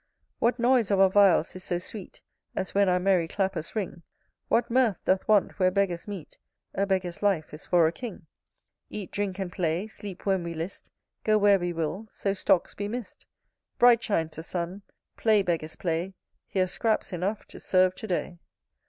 What 0.39 0.57
noise 0.57 0.89
of 0.89 1.13
viols 1.13 1.55
is 1.55 1.63
so 1.63 1.77
sweet, 1.77 2.21
As 2.55 2.73
when 2.73 2.89
our 2.89 2.99
merry 2.99 3.27
clappers 3.27 3.75
ring? 3.75 4.01
What 4.47 4.71
mirth 4.71 5.05
doth 5.05 5.27
want 5.27 5.59
where 5.59 5.69
Beggars 5.69 6.07
meet? 6.07 6.39
A 6.73 6.87
Beggar's 6.87 7.21
life 7.21 7.53
is 7.53 7.67
for 7.67 7.85
a 7.85 7.91
King. 7.91 8.25
Eat, 8.89 9.11
drink, 9.11 9.37
and 9.37 9.51
play, 9.51 9.85
sleep 9.85 10.25
when 10.25 10.41
we 10.43 10.55
list 10.55 10.89
Go 11.23 11.37
where 11.37 11.59
we 11.59 11.71
will, 11.71 12.07
so 12.09 12.33
stocks 12.33 12.73
be 12.73 12.87
mist. 12.87 13.27
Bright 13.77 14.01
shines 14.01 14.37
the 14.37 14.41
sun; 14.41 14.81
play, 15.17 15.43
Beggars, 15.43 15.75
play, 15.75 16.15
Here's 16.47 16.71
scraps 16.71 17.13
enough 17.13 17.45
to 17.49 17.59
serve 17.59 17.93
to 17.97 18.07
day. 18.07 18.39